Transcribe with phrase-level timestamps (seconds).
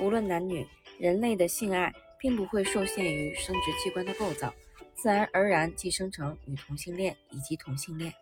[0.00, 0.66] 无论男女，
[0.98, 4.54] 人类的性爱并不会受限于生殖器官的构造，
[4.94, 8.12] 自然而然寄生成女同性恋以及同性恋。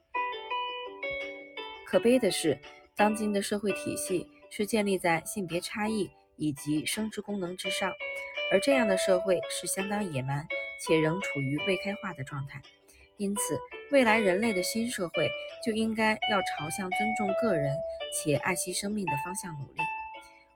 [1.85, 2.59] 可悲的是，
[2.97, 7.93] 当今的社会体系是建立在性别差异以及生殖功能之上，
[8.51, 10.47] 而这样的社会是相当野蛮
[10.81, 12.61] 且仍处于未开化的状态。
[13.19, 13.59] 因此，
[13.93, 15.31] 未来人类的新社会
[15.65, 17.77] 就应该要朝向尊重个人
[18.13, 19.81] 且爱惜生命的方向努力。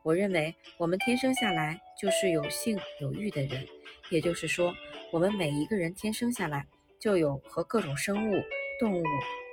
[0.03, 3.67] 我认为，我们天生下来就是有性有欲的人，
[4.09, 4.75] 也就是说，
[5.13, 6.67] 我们每一个人天生下来
[6.99, 8.43] 就有和各种生物、
[8.79, 9.05] 动物、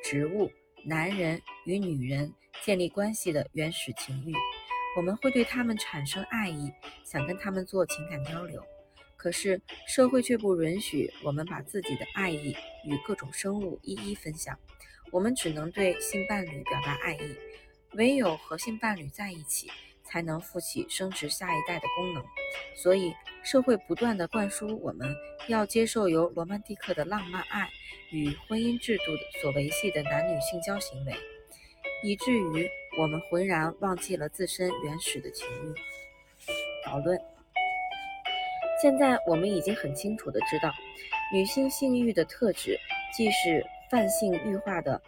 [0.04, 0.50] 植物。
[0.86, 4.34] 男人与女人建立关系的原始情欲，
[4.96, 6.72] 我们会对他们产生爱意，
[7.04, 8.64] 想跟他们做情感交流。
[9.18, 12.56] 可是社会却不允许我们把自己的爱意
[12.86, 14.58] 与各种生物一一分享，
[15.12, 17.36] 我们只能对性伴侣表达爱意。
[17.94, 19.70] 唯有和性伴侣在一起，
[20.10, 22.24] 才能负起生殖下一代的功能。
[22.76, 25.16] 所以，社会不断地灌输我们
[25.48, 27.68] 要接受由罗曼蒂克的浪漫爱。
[28.10, 29.04] 与婚姻制度
[29.42, 31.14] 所维系的男女性交行为，
[32.06, 35.76] 以至于我们浑然忘记了自身原始的情欲。
[36.86, 37.20] 导论：
[38.82, 40.72] 现在我们已经很清楚地知道，
[41.34, 42.80] 女性性欲的特质
[43.14, 43.62] 既是
[43.92, 45.02] 泛性欲化的，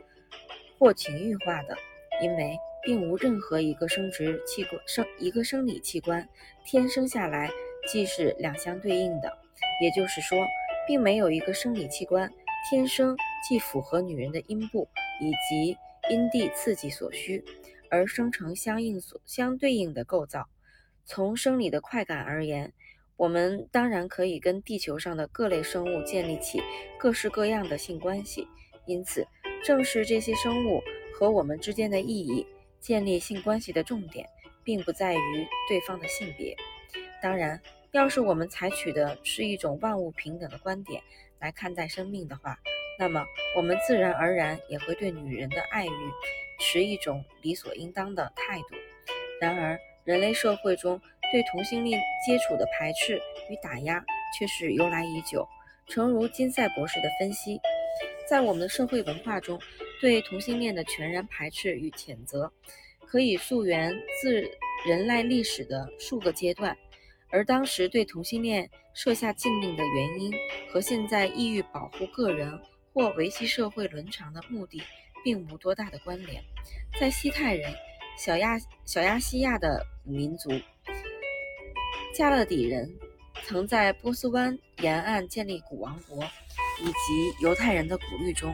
[0.78, 1.78] 或情欲化的，
[2.22, 6.28] 因为并无任何一个生殖器官生一个生理器官
[6.66, 7.50] 天生下来
[7.92, 9.32] 既是两相对应的，
[9.82, 10.46] 也就是说，
[10.88, 12.32] 并没有一个生理器官。
[12.70, 13.16] 天生
[13.48, 14.88] 既符合女人的阴部
[15.22, 15.78] 以及
[16.10, 17.44] 阴蒂刺激所需，
[17.90, 20.48] 而生成相应所相对应的构造。
[21.06, 22.74] 从生理的快感而言，
[23.16, 26.62] 我们当然可以跟地球上的各类生物建立起
[27.00, 28.48] 各式各样的性关系。
[28.86, 29.26] 因此，
[29.64, 30.82] 正是这些生物
[31.14, 32.46] 和我们之间的意义。
[32.80, 34.28] 建立性关系的重点，
[34.64, 36.56] 并不在于对方的性别。
[37.22, 41.02] 当然，要是我们采取的是一种万物平等的观点。
[41.40, 42.60] 来看待生命的话，
[42.98, 43.24] 那么
[43.56, 46.12] 我们自然而然也会对女人的爱欲
[46.60, 48.76] 持一种理所应当的态度。
[49.40, 51.00] 然而，人类社会中
[51.32, 54.04] 对同性恋接触的排斥与打压
[54.38, 55.48] 却是由来已久。
[55.88, 57.62] 诚如金赛博士的分析，
[58.30, 59.60] 在我们的社会文化中，
[60.00, 62.52] 对同性恋的全然排斥与谴责，
[63.08, 63.92] 可以溯源
[64.22, 64.48] 自
[64.86, 66.78] 人类历史的数个阶段。
[67.32, 70.32] 而当时对同性恋设下禁令的原因，
[70.72, 72.62] 和现在意欲保护个人
[72.94, 74.80] 或维系社会伦常的目的，
[75.24, 76.44] 并无多大的关联。
[77.00, 77.74] 在西泰人、
[78.16, 80.52] 小亚小亚细亚的古民族、
[82.14, 82.96] 加勒底人，
[83.46, 86.24] 曾在波斯湾沿岸建立古王国，
[86.82, 88.54] 以及犹太人的古律中，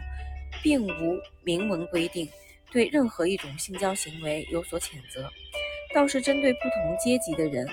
[0.61, 2.29] 并无明文规定
[2.71, 5.29] 对任何一种性交行为有所谴责，
[5.93, 7.67] 倒是针对不同阶级的人。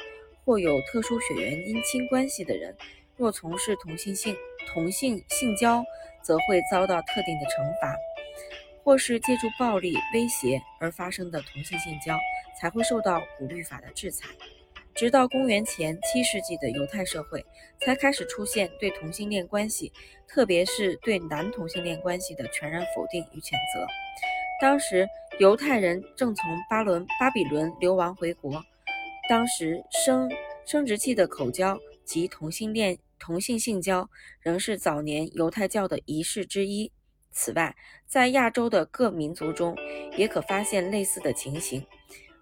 [0.44, 2.76] 或有特殊血缘姻亲关系的人，
[3.16, 4.36] 若从事同性性
[4.66, 5.84] 同性性交，
[6.20, 7.94] 则会遭到特定的惩罚；
[8.82, 12.18] 或是借助暴力威胁而发生的同性性交，
[12.60, 14.26] 才会受到古律法的制裁。
[14.94, 17.44] 直到公元前七世纪的犹太社会，
[17.80, 19.92] 才开始出现对同性恋关系，
[20.26, 23.86] 特别是对男同性恋关系的全然否定与谴责。
[24.60, 25.08] 当时，
[25.38, 28.62] 犹太人正从巴伦巴比伦流亡回国。
[29.28, 30.30] 当时生
[30.66, 34.08] 生殖器的口交及同性恋同性性交
[34.40, 36.92] 仍是早年犹太教的仪式之一。
[37.30, 37.74] 此外，
[38.06, 39.74] 在亚洲的各民族中
[40.16, 41.86] 也可发现类似的情形。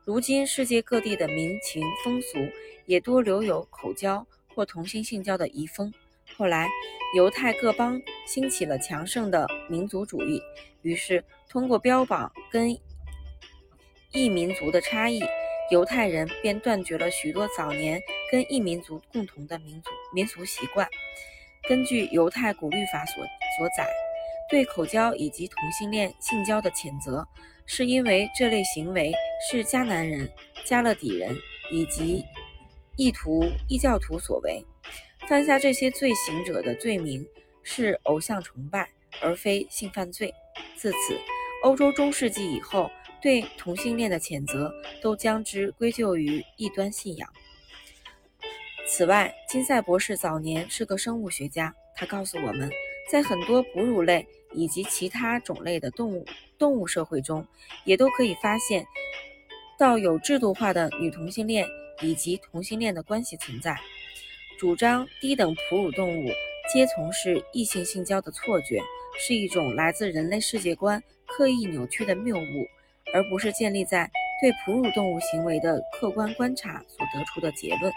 [0.05, 2.38] 如今，世界各地的民情风俗
[2.87, 5.93] 也多留有口交或同性性交的遗风。
[6.37, 6.69] 后来，
[7.15, 10.41] 犹太各邦兴起了强盛的民族主义，
[10.83, 12.71] 于是通过标榜跟
[14.12, 15.21] 异民族的差异。
[15.71, 18.00] 犹太人便断绝了许多早年
[18.32, 20.88] 跟异民族共同的民族民俗习惯。
[21.69, 23.22] 根据犹太古律法所
[23.56, 23.87] 所载，
[24.50, 27.27] 对口交以及同性恋性交的谴责，
[27.66, 29.12] 是因为这类行为
[29.50, 30.31] 是迦南人、
[30.65, 31.37] 加勒底人
[31.71, 32.25] 以及
[32.97, 34.64] 异徒异教徒所为。
[35.29, 37.25] 犯下这些罪行者的罪名
[37.62, 38.91] 是偶像崇拜，
[39.23, 40.35] 而非性犯罪。
[40.76, 41.17] 自此，
[41.62, 42.91] 欧洲中世纪以后。
[43.23, 47.29] 对同性恋的谴责都将之归咎于异端信仰。
[48.87, 52.70] 此外，金赛博士早年是个生物学家，他告诉我们，
[53.11, 56.25] 在很多哺乳类以及其他种类的动物
[56.58, 57.47] 动物社会中，
[57.85, 58.87] 也都可以发现
[59.79, 61.67] 到有制度化的女同性恋
[62.02, 63.76] 以及同性恋的关系存在。
[64.58, 66.31] 主张低等哺乳动物
[66.73, 68.81] 皆从事异性性交的错觉，
[69.19, 72.67] 是一种来自人类世界观刻意扭曲的谬误。
[73.12, 74.08] 而不是建立在
[74.41, 77.93] 对哺乳动物行为的客观观察所得出的结论。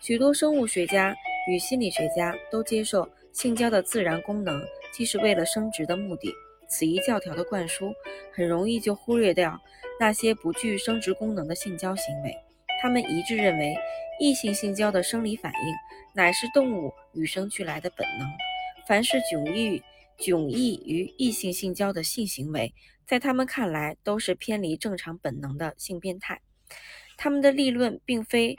[0.00, 1.14] 许多生物学家
[1.46, 4.60] 与心理学家都接受性交的自然功能，
[4.92, 6.32] 既是为了生殖的目的。
[6.68, 7.92] 此一教条的灌输，
[8.32, 9.60] 很容易就忽略掉
[9.98, 12.32] 那些不具生殖功能的性交行为。
[12.80, 13.76] 他们一致认为，
[14.20, 15.74] 异性性交的生理反应
[16.14, 18.28] 乃是动物与生俱来的本能。
[18.86, 19.82] 凡是迥异
[20.18, 22.72] 迥异于异性性交的性行为，
[23.04, 26.40] 在他们看来都是偏离正常本能的性变态。
[27.16, 28.54] 他们的立论并非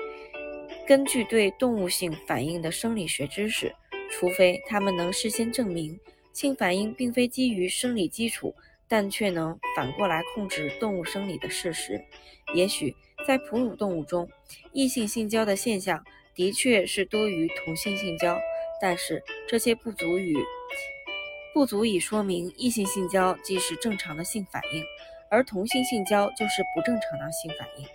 [0.86, 3.74] 根据对动物性反应的生理学知识，
[4.12, 5.98] 除非他们能事先证明。
[6.34, 8.56] 性反应并非基于生理基础，
[8.88, 12.04] 但却能反过来控制动物生理的事实。
[12.54, 12.96] 也许
[13.28, 14.30] 在哺乳动物中，
[14.74, 16.04] 异性性交的现象
[16.36, 18.40] 的确是多于同性性交，
[18.82, 20.36] 但是这些不足以
[21.54, 24.84] 不足以说明异性性交即是正常的性反应，
[25.30, 27.86] 而同性性交就是不正常的性反应。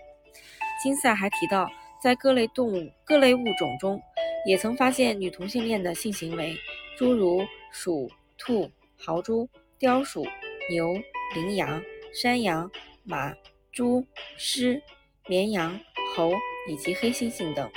[0.83, 1.71] 金赛还提到，
[2.03, 4.01] 在各类动物、各类物种中，
[4.47, 6.55] 也曾发现女同性恋的性行为，
[6.99, 7.43] 诸如
[7.73, 8.11] 鼠。
[8.39, 9.49] 兔、豪猪、
[9.79, 10.25] 雕鼠、
[10.71, 10.95] 牛、
[11.35, 12.71] 羚羊、山羊、
[13.05, 13.35] 马、
[13.73, 14.05] 猪、
[14.37, 14.83] 狮、
[15.27, 15.79] 绵羊、
[16.15, 16.33] 猴
[16.69, 17.71] 以及黑猩猩等。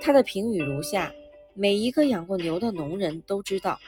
[0.00, 1.12] 他的评语如下：
[1.54, 3.78] 每一个养过牛的农人都知道，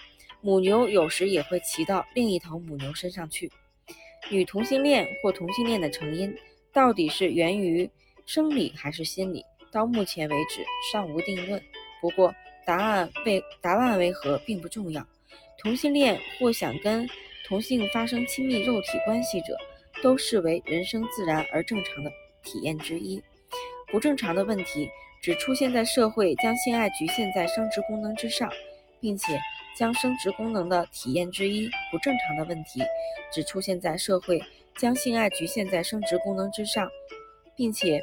[0.40, 3.50] 母牛有时也会骑到另一头母牛身上去。
[4.30, 6.34] 女同性恋或同性恋的成因
[6.72, 7.88] 到底是源于
[8.24, 9.44] 生理还是心理？
[9.70, 11.62] 到目前为止尚无定论。
[12.00, 15.06] 不过，答案为答案为何并不重要。
[15.58, 17.08] 同性恋或想跟
[17.46, 19.56] 同性发生亲密肉体关系者，
[20.02, 22.10] 都视为人生自然而正常的
[22.42, 23.22] 体验之一。
[23.90, 24.88] 不正常的问题
[25.22, 28.50] 只出现在社会将性爱局限在生殖功能之上，
[29.00, 29.40] 并且
[29.76, 31.68] 将生殖功能的体验之一。
[31.90, 32.82] 不正常的问题
[33.32, 34.42] 只出现在社会
[34.76, 36.90] 将性爱局限在生殖功能之上，
[37.56, 38.00] 并且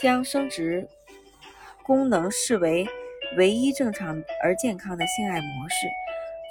[0.00, 0.88] 将生殖
[1.82, 2.86] 功能视为
[3.36, 5.86] 唯一正常而健康的性爱模式。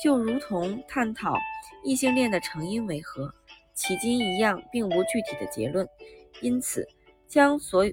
[0.02, 1.38] 就如同探讨
[1.84, 3.34] 异性恋的成因为何，
[3.76, 5.88] 迄今一样，并无具体的结论。
[6.42, 6.88] 因此，
[7.28, 7.86] 将所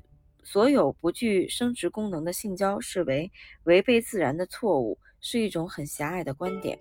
[0.42, 3.30] 所有不具生殖功能的性交视为
[3.64, 6.78] 违背自然的错误，是一种很狭隘的观点。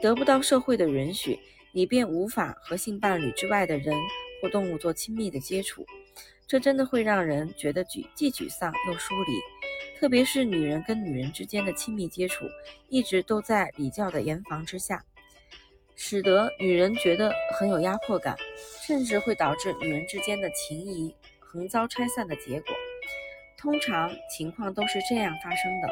[0.00, 1.38] 得不到社会的允许，
[1.72, 3.94] 你便无法和性伴侣之外的人
[4.40, 5.84] 或动物做亲密的接触。
[6.46, 9.53] 这真的会让人觉得沮既沮丧又疏离。
[10.04, 12.44] 特别是女人跟女人之间的亲密接触，
[12.90, 15.02] 一直都在礼教的严防之下，
[15.96, 18.36] 使得女人觉得很有压迫感，
[18.86, 22.74] 甚至会导致女人之间的情谊横遭拆散的结果。
[23.56, 25.88] 通常情况都是这样发生的：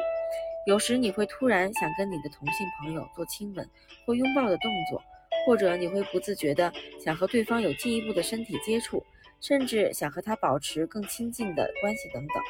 [0.67, 3.67] 有时你会突然想跟你的同性朋友做亲吻
[4.05, 5.01] 或拥抱的动作，
[5.47, 6.71] 或者你会不自觉地
[7.03, 9.03] 想和对方有进一步的身体接触，
[9.41, 12.43] 甚至想和他保持更亲近的关系等等。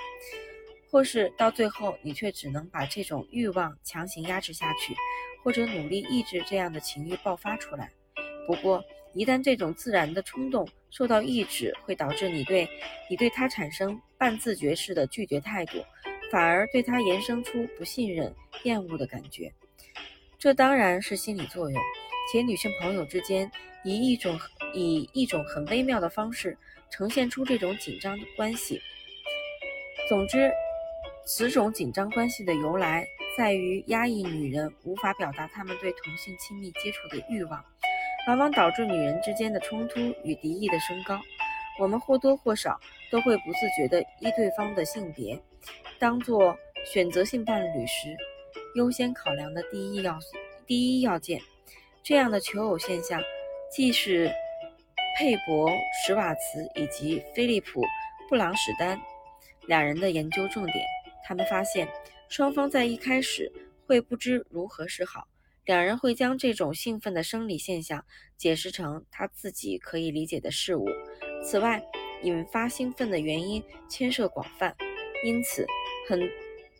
[0.93, 4.93] 或是到最后，你却只能把这种欲望强行压制下去，
[5.43, 7.89] 或者努力抑制这样的情欲爆发出来。
[8.45, 8.85] 不过，
[9.15, 12.69] 一旦这种自然的冲动受到抑制，会导致你对
[13.09, 15.83] 你对他产生半自觉式的拒绝态度，
[16.31, 18.31] 反而对他延伸出不信任、
[18.61, 19.51] 厌恶的感觉。
[20.37, 21.81] 这当然是心理作用，
[22.31, 23.51] 且女性朋友之间
[23.83, 24.39] 以一种
[24.75, 26.55] 以一种很微妙的方式
[26.91, 28.79] 呈现出这种紧张的关系。
[30.07, 30.51] 总之。
[31.25, 33.05] 此种紧张关系的由来，
[33.37, 37.63] 在于压抑女人无法表达她们对同性亲密接触的欲望，
[38.27, 41.19] 往往导致女人之间的冲突与敌意的升高。
[41.79, 45.41] 我们或多或少都会不自觉地依对方的性别，
[45.97, 48.15] 当做选择性伴侣时
[48.75, 50.35] 优先考量的第一要素、
[50.67, 51.39] 第一要件。
[52.03, 53.19] 这样的求偶现象，
[53.71, 54.29] 既是
[55.17, 55.71] 佩伯·
[56.05, 57.81] 史瓦茨以及菲利普·
[58.27, 58.99] 布朗史丹
[59.67, 60.75] 两人的研究重点。
[61.23, 61.87] 他们发现，
[62.29, 63.51] 双方在一开始
[63.85, 65.27] 会不知如何是好，
[65.65, 68.03] 两人会将这种兴奋的生理现象
[68.37, 70.87] 解释成他自己可以理解的事物。
[71.43, 71.83] 此外，
[72.23, 74.75] 引发兴奋的原因牵涉广泛，
[75.23, 75.65] 因此，
[76.07, 76.19] 很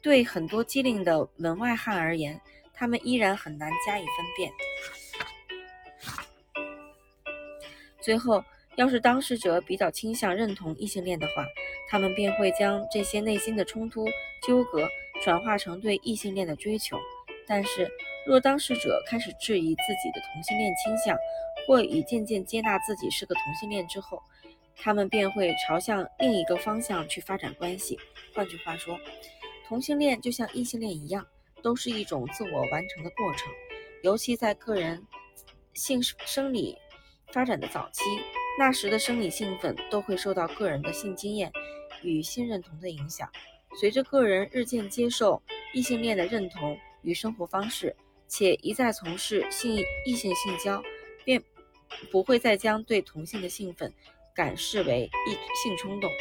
[0.01, 2.39] 对很多机灵的门外汉而言，
[2.73, 4.51] 他们依然很难加以分辨。
[8.01, 8.43] 最后。
[8.75, 11.45] 要是当事者比较倾向认同异性恋的话，
[11.89, 14.05] 他们便会将这些内心的冲突、
[14.45, 14.87] 纠葛
[15.23, 16.97] 转化成对异性恋的追求。
[17.45, 17.91] 但是，
[18.25, 21.17] 若当事者开始质疑自己的同性恋倾向，
[21.67, 24.21] 或已渐渐接纳自己是个同性恋之后，
[24.77, 27.99] 他们便会朝向另一个方向去发展关系。
[28.33, 28.97] 换句话说，
[29.67, 31.27] 同性恋就像异性恋一样，
[31.61, 33.51] 都是一种自我完成的过程，
[34.03, 35.05] 尤其在个人
[35.73, 36.77] 性生理
[37.33, 38.03] 发展的早期。
[38.57, 41.51] 那时的生理兴奋都会受到个人的性经验
[42.01, 43.29] 与性认同的影响。
[43.79, 45.41] 随着个人日渐接受
[45.73, 47.95] 异性恋的认同与生活方式，
[48.27, 50.83] 且一再从事性异性性交，
[51.25, 51.41] 便
[52.11, 53.91] 不会再将对同性的兴奋
[54.35, 55.31] 感视为异
[55.63, 56.11] 性冲动，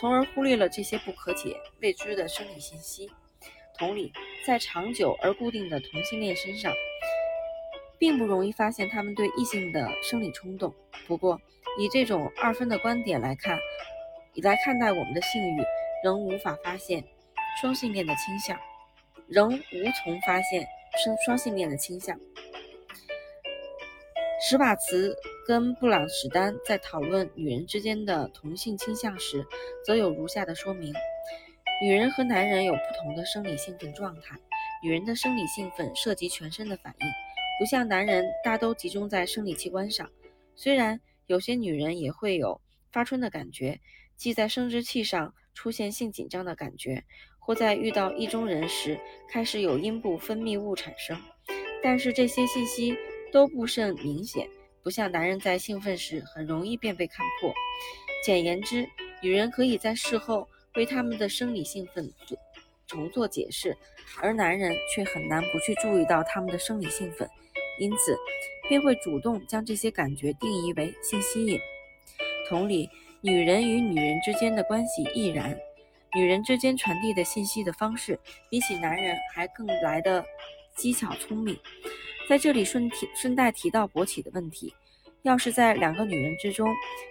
[0.00, 3.10] 从而忽略了这些不可解未知的生理信息。
[3.76, 4.10] 同理，
[4.46, 6.72] 在长久而固定的同性恋身上，
[7.98, 10.74] 并不容易发现他们对异性的生理冲动。
[11.06, 11.38] 不过，
[11.78, 13.58] 以这种二分的观点来看，
[14.42, 15.62] 来看待我们的性欲，
[16.02, 17.04] 仍无法发现
[17.60, 18.58] 双性恋的倾向，
[19.26, 20.66] 仍无从发现
[21.02, 22.18] 双双性恋的倾向。
[24.46, 25.16] 史瓦茨
[25.46, 29.46] 跟布朗史丹在讨论女人之间的同性倾向时，
[29.84, 30.92] 则有如下的说明。
[31.82, 34.36] 女人和男人有不同的生理兴奋状态。
[34.82, 37.06] 女人的生理兴奋涉及全身的反应，
[37.58, 40.08] 不像男人大都集中在生理器官上。
[40.54, 43.80] 虽然有些女人也会有发春的感觉，
[44.16, 47.04] 即在生殖器上出现性紧张的感觉，
[47.38, 51.20] 或在遇到意中人时开始有阴部分泌物产生，
[51.82, 52.96] 但是这些信息
[53.32, 54.48] 都不甚明显，
[54.82, 57.52] 不像男人在兴奋时很容易便被看破。
[58.24, 58.88] 简言之，
[59.22, 60.48] 女人可以在事后。
[60.76, 62.36] 为他们的生理兴奋做
[62.88, 63.76] 重做解释，
[64.20, 67.30] 而男人却很难不去注意到他们的生理兴奋，
[67.78, 68.16] 因此
[68.68, 71.58] 便会主动将这些感觉定义为性吸引。
[72.48, 72.88] 同理，
[73.20, 75.56] 女人与女人之间的关系亦然。
[76.14, 80.24] 女人之间传递的信息的方式，比起男人还更来的
[80.76, 81.58] 机巧聪明。
[82.28, 84.72] 在这里顺提顺带提到勃起的问题，
[85.22, 86.68] 要是在两个女人之中，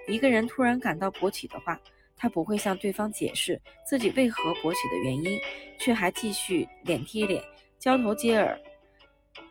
[0.07, 1.77] 一个人突然感到勃起的话，
[2.15, 5.37] 他不会向对方解释自己为何勃起的原因，
[5.77, 7.43] 却还继续脸贴脸、
[7.77, 8.57] 交头接耳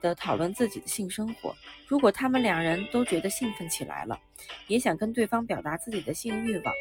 [0.01, 1.55] 的讨论自己的性生活。
[1.87, 4.19] 如果他们两人都觉得兴奋起来了，
[4.67, 6.75] 也想跟对方表达自己的性欲望，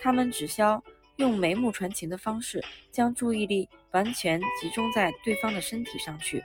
[0.00, 0.82] 他们只需要
[1.16, 6.42] 用眉目传情的方式，将注意力完全集中在对方的身体上去，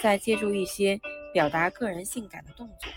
[0.00, 1.00] 再借助一些
[1.32, 2.92] 表达个人性感的动作，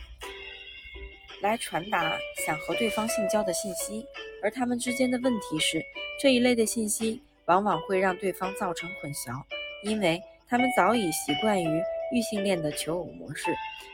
[1.42, 4.06] 来传达想和对方性交的信息。
[4.42, 5.82] 而他们之间的问题是，
[6.20, 9.42] 这一类的信息往往会让对方造成混淆，
[9.84, 11.82] 因为他们早已习惯于
[12.13, 13.53] 异性恋的求偶模式，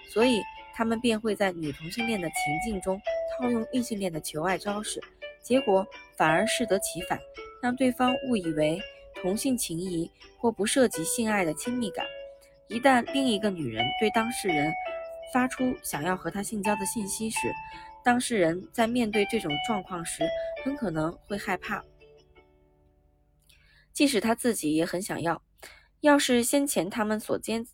[0.10, 0.42] 所以
[0.76, 3.02] 他们便会在女同性恋的情境中
[3.40, 5.02] 套用异性恋的求爱招式，
[5.42, 7.18] 结果反而适得其反，
[7.62, 8.80] 让对方误以为
[9.22, 12.06] 同性情谊或不涉及性爱的亲密感。
[12.68, 14.72] 一旦另一个女人对当事人
[15.34, 17.54] 发出想要和他性交的信息时，
[18.04, 20.24] 当事人在面对这种状况时，
[20.64, 21.84] 很可能会害怕，
[23.92, 25.42] 即使他自己也很想要。
[26.02, 27.66] 要是先前他们所坚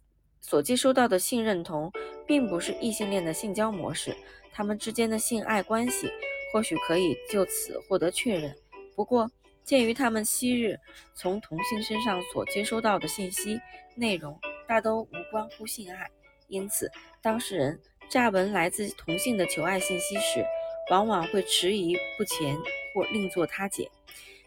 [0.47, 1.91] 所接收到的性认同
[2.27, 4.15] 并不是异性恋的性交模式，
[4.53, 6.07] 他们之间的性爱关系
[6.53, 8.55] 或许可以就此获得确认。
[8.95, 9.27] 不过，
[9.63, 10.77] 鉴于他们昔日
[11.15, 13.59] 从同性身上所接收到的信息
[13.95, 16.07] 内容大都无关乎性爱，
[16.47, 16.91] 因此
[17.23, 17.79] 当事人。
[18.07, 20.45] 乍闻来自同性的求爱信息时，
[20.91, 22.55] 往往会迟疑不前
[22.93, 23.89] 或另作他解。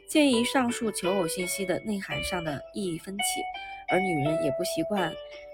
[0.07, 3.25] 鉴于上述求偶信息的内涵上的意义分歧，
[3.89, 5.13] 而女人也不习惯，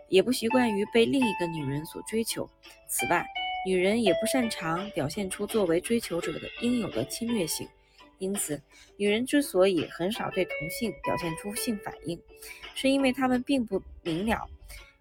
[0.08, 2.48] 也不习惯于被另一个女人所追求。
[2.88, 3.26] 此外，
[3.66, 7.68] 女人也不擅长表现出作为追求者的应有的侵略性。
[8.18, 8.62] 因此，
[8.96, 12.18] 女人之所以很少对同性表现出性反应，
[12.74, 14.48] 是因为她们并不明了。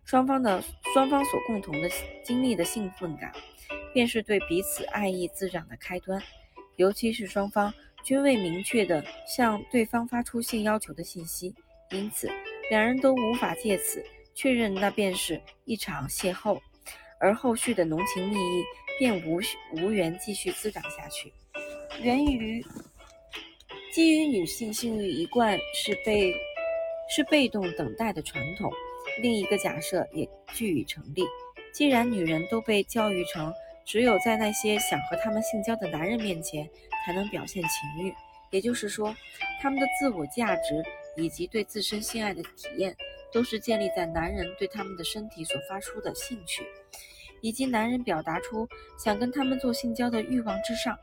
[0.04, 0.62] 双方的
[0.94, 1.90] 双方所共同的
[2.24, 3.32] 经历的兴奋感，
[3.94, 6.22] 便是对彼此爱意滋长的开端。
[6.76, 7.72] 尤其是双方
[8.04, 11.54] 均未明确地向对方发出性要求的信息，
[11.92, 12.30] 因此
[12.72, 14.04] 两人都无法借此
[14.36, 16.60] 确认那便是一场邂逅，
[17.20, 18.64] 而后续的浓情蜜意
[19.00, 19.40] 便无
[19.74, 21.32] 无缘继续滋长下去。
[22.02, 22.66] 源于
[23.94, 26.34] 基于女性性欲一贯是被
[27.10, 28.72] 是被动等待的传统。
[29.22, 31.24] 另一个假设也据以成立：
[31.72, 33.54] 既然女人都被教育成
[33.86, 36.68] 只有在那些想和她们性交的男人面前
[37.06, 38.12] 才能表现情欲，
[38.50, 39.16] 也就是说，
[39.62, 40.84] 她们的自我价值
[41.16, 42.96] 以及对自身性爱的体验
[43.34, 46.64] 都是建立在男人对他们的身体所发出的兴趣，
[47.42, 50.98] 以及男人表达出想跟他们做性交的欲望之上，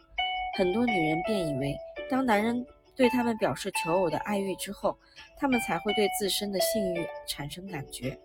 [0.56, 1.76] 很多女人便以为，
[2.08, 2.66] 当男人。
[2.96, 4.98] 对他们表示求偶的爱欲之后，
[5.38, 8.18] 他们才会对自身的性欲产生感觉。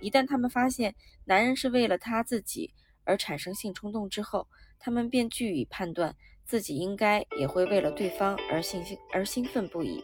[0.00, 0.94] 一旦他们发现
[1.26, 2.72] 男人是为了他自己
[3.04, 10.02] 而产生性冲动之后，他们便据以判断自己应该也会为了对方而兴兴而兴奋不已。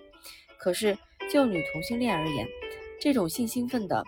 [0.58, 0.98] 可是
[1.32, 2.46] 就女同性恋而言，
[3.00, 4.04] 这种性兴奋的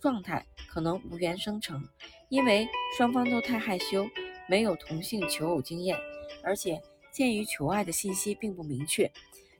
[0.00, 1.82] 状态可能无缘生成，
[2.28, 4.06] 因为双方都太害羞，
[4.48, 5.98] 没有同性求偶经验。
[6.44, 9.10] 而且鉴于求爱的信息并不明确，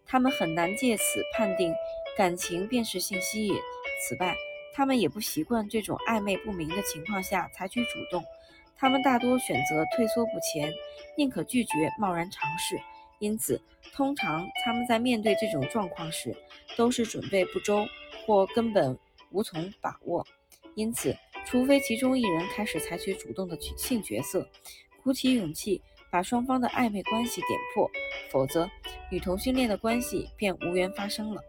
[0.04, 1.74] 他们很难借此判定
[2.16, 3.56] 感情便是性吸引。
[4.00, 4.36] 此外，
[4.72, 8.22] 他们也不习惯这种暧昧不明的情况下采取主动，
[8.76, 10.72] 他们大多选择退缩不前，
[11.16, 12.78] 宁可拒绝贸然尝试。
[13.18, 13.61] 因此，
[13.94, 16.37] 通常他们在面对这种状况时，
[16.76, 17.87] 都是准备不周
[18.26, 18.99] 或根本
[19.30, 20.26] 无从把握。
[20.75, 24.46] 因此，除非其中一人开始采取主动的性角色，
[25.02, 25.80] 鼓起勇气
[26.11, 27.90] 把双方的暧昧关系点破，
[28.30, 28.68] 否则
[29.11, 31.40] 女同性恋的关系便无缘发生了。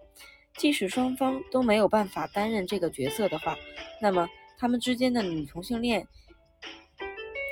[0.56, 3.58] 即使双方都没有办法担任这个角色的话，
[4.02, 6.08] 那么他们之间的女同性恋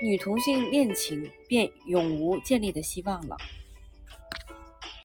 [0.02, 3.38] 女同性恋情便永无建立的希望了。